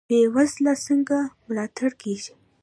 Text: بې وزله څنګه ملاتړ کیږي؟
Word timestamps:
بې 0.09 0.19
وزله 0.35 0.73
څنګه 0.85 1.17
ملاتړ 1.47 1.91
کیږي؟ 2.01 2.33